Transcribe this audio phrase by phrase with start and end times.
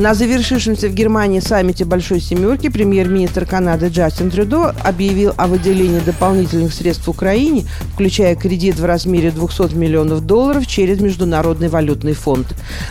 [0.03, 6.75] На завершившемся в Германии саммите Большой Семерки премьер-министр Канады Джастин Трюдо объявил о выделении дополнительных
[6.75, 12.49] средств Украине, включая кредит в размере 200 миллионов долларов через Международный валютный фонд.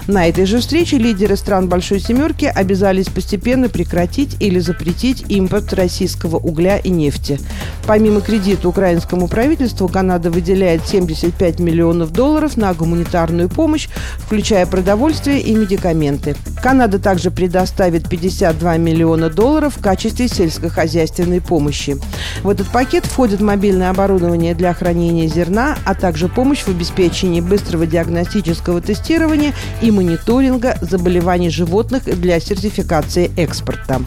[0.08, 6.38] На этой же встрече лидеры стран Большой Семерки обязались постепенно прекратить или запретить импорт российского
[6.38, 7.42] угля и нефти.
[7.86, 15.54] Помимо кредита украинскому правительству, Канада выделяет 75 миллионов долларов на гуманитарную помощь, включая продовольствие и
[15.54, 16.38] медикаменты.
[16.64, 21.98] Канада также предоставит 52 миллиона долларов в качестве сельскохозяйственной помощи.
[22.44, 27.86] В этот пакет входит мобильное оборудование для хранения зерна, а также помощь в обеспечении быстрого
[27.86, 34.02] диагностического тестирования и мониторинга заболеваний животных для сертификации экспорта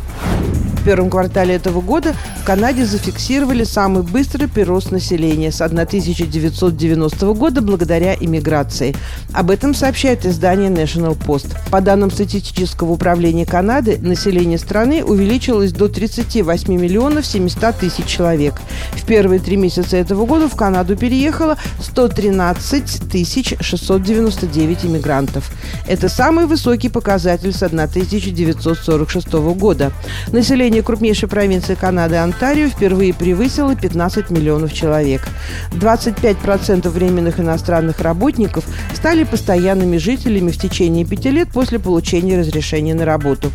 [0.84, 8.14] первом квартале этого года в Канаде зафиксировали самый быстрый прирост населения с 1990 года благодаря
[8.14, 8.94] иммиграции.
[9.32, 11.56] Об этом сообщает издание National Post.
[11.70, 18.54] По данным статистического управления Канады, население страны увеличилось до 38 миллионов 700 тысяч человек.
[18.92, 25.50] В первые три месяца этого года в Канаду переехало 113 тысяч 699 иммигрантов.
[25.88, 29.92] Это самый высокий показатель с 1946 года.
[30.32, 35.22] Население Население крупнейшей провинции Канады Онтарио впервые превысило 15 миллионов человек.
[35.70, 43.04] 25% временных иностранных работников стали постоянными жителями в течение пяти лет после получения разрешения на
[43.04, 43.52] работу.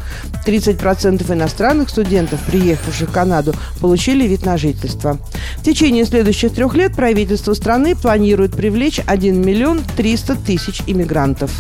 [0.47, 5.18] 30% иностранных студентов, приехавших в Канаду, получили вид на жительство.
[5.58, 11.52] В течение следующих трех лет правительство страны планирует привлечь 1 миллион 300 тысяч иммигрантов.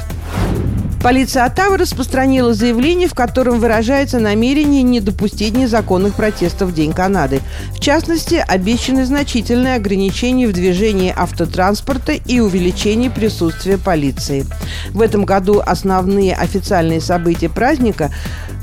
[1.01, 7.39] Полиция Оттавы распространила заявление, в котором выражается намерение не допустить незаконных протестов в День Канады.
[7.71, 14.45] В частности, обещаны значительные ограничения в движении автотранспорта и увеличение присутствия полиции.
[14.91, 18.11] В этом году основные официальные события праздника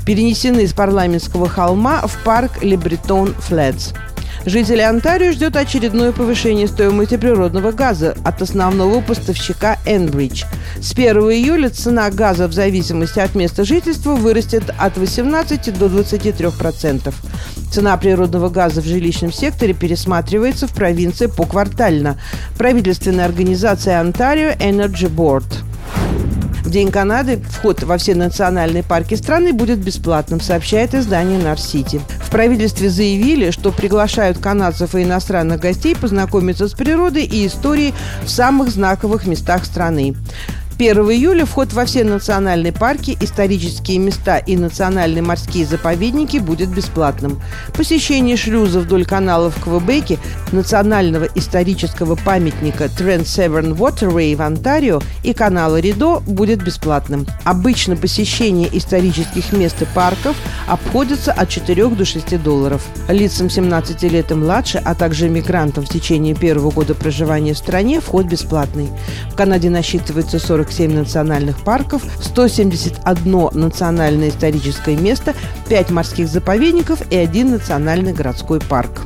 [0.05, 3.93] перенесены из парламентского холма в парк Лебретон Флетс.
[4.45, 10.45] Жители Онтарио ждет очередное повышение стоимости природного газа от основного поставщика Enbridge.
[10.81, 16.49] С 1 июля цена газа в зависимости от места жительства вырастет от 18 до 23
[16.51, 17.15] процентов.
[17.71, 22.19] Цена природного газа в жилищном секторе пересматривается в провинции поквартально.
[22.57, 25.45] Правительственная организация Онтарио Energy Board–
[26.67, 32.01] в День Канады вход во все национальные парки страны будет бесплатным, сообщает издание Нар-Сити.
[32.19, 38.29] В правительстве заявили, что приглашают канадцев и иностранных гостей познакомиться с природой и историей в
[38.29, 40.13] самых знаковых местах страны.
[40.79, 47.41] 1 июля вход во все национальные парки, исторические места и национальные морские заповедники будет бесплатным.
[47.75, 50.19] Посещение шлюза вдоль каналов в Квебеке,
[50.51, 57.25] национального исторического памятника Trent Severn Waterway в Онтарио и канала Ридо будет бесплатным.
[57.43, 60.35] Обычно посещение исторических мест и парков
[60.67, 62.85] обходится от 4 до 6 долларов.
[63.09, 67.99] Лицам 17 лет и младше, а также мигрантам в течение первого года проживания в стране
[67.99, 68.89] вход бесплатный.
[69.31, 75.33] В Канаде насчитывается 40 47 национальных парков, 171 национальное историческое место,
[75.69, 79.01] 5 морских заповедников и один национальный городской парк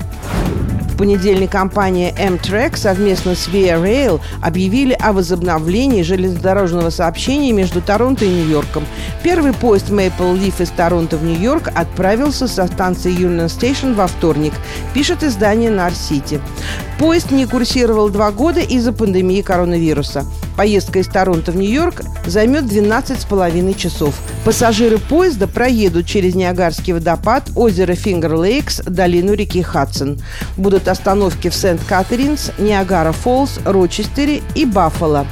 [1.01, 8.29] понедельник компания M-Track совместно с Via Rail объявили о возобновлении железнодорожного сообщения между Торонто и
[8.29, 8.85] Нью-Йорком.
[9.23, 14.53] Первый поезд Maple Leaf из Торонто в Нью-Йорк отправился со станции Union Station во вторник,
[14.93, 16.39] пишет издание Нар Сити.
[16.99, 20.27] Поезд не курсировал два года из-за пандемии коронавируса.
[20.57, 24.15] Поездка из Торонто в Нью-Йорк займет 12,5 часов.
[24.45, 30.19] Пассажиры поезда проедут через Ниагарский водопад, озеро Фингер-Лейкс, долину реки Хадсон.
[30.57, 35.25] Будут остановки в Сент-Катеринс, Ниагара-Фоллс, Рочестере и Баффало.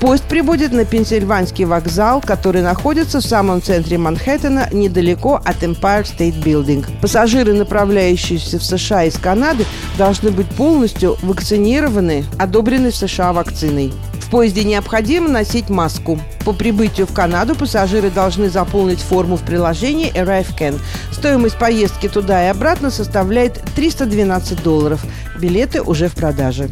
[0.00, 6.42] Поезд прибудет на Пенсильванский вокзал, который находится в самом центре Манхэттена, недалеко от Empire State
[6.42, 6.84] Building.
[7.00, 9.64] Пассажиры, направляющиеся в США из Канады,
[9.96, 13.92] должны быть полностью вакцинированы, одобрены в США вакциной.
[14.32, 16.18] Поезде необходимо носить маску.
[16.46, 20.80] По прибытию в Канаду пассажиры должны заполнить форму в приложении ArriveCan.
[21.12, 25.04] Стоимость поездки туда и обратно составляет 312 долларов.
[25.38, 26.70] Билеты уже в продаже.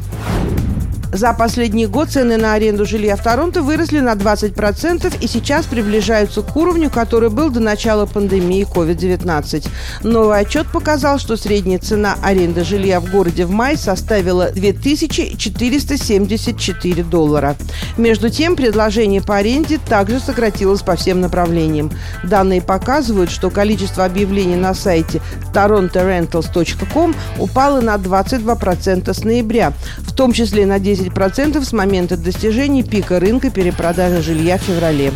[1.13, 6.43] За последний год цены на аренду жилья в Торонто выросли на 20% и сейчас приближаются
[6.43, 9.67] к уровню, который был до начала пандемии COVID-19.
[10.05, 17.57] Новый отчет показал, что средняя цена аренды жилья в городе в мае составила 2474 доллара.
[17.97, 21.91] Между тем, предложение по аренде также сократилось по всем направлениям.
[22.23, 25.21] Данные показывают, что количество объявлений на сайте
[25.53, 32.83] torontorentals.com упало на 22% с ноября, в том числе на 10 10% с момента достижения
[32.83, 35.13] пика рынка перепродажи жилья в феврале.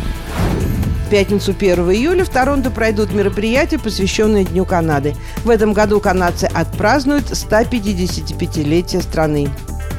[1.05, 5.15] В пятницу 1 июля в Торонто пройдут мероприятия, посвященные Дню Канады.
[5.43, 9.49] В этом году канадцы отпразднуют 155-летие страны.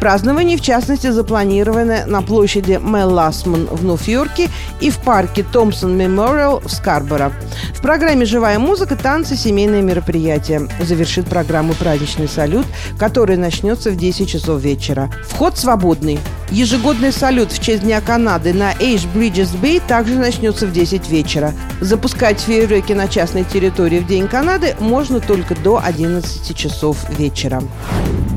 [0.01, 4.51] Празднование, в частности, запланировано на площади Мэл Ласман в Нью-Йорке
[4.81, 7.33] и в парке Томпсон Мемориал в Скарборо.
[7.75, 10.69] В программе «Живая музыка», танцы, семейные мероприятия.
[10.81, 12.67] Завершит программу «Праздничный салют»,
[12.99, 15.11] который начнется в 10 часов вечера.
[15.29, 16.19] Вход свободный.
[16.51, 21.53] Ежегодный салют в честь Дня Канады на Эйш Bridges Bay также начнется в 10 вечера.
[21.81, 27.63] Запускать фейерверки на частной территории в День Канады можно только до 11 часов вечера.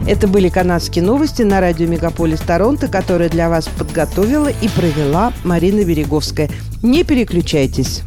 [0.10, 5.86] Это были канадские новости на радио «Мегаполис Торонто», которые для вас подготовила и провела Марина
[5.86, 6.50] Береговская.
[6.82, 8.02] Не переключайтесь.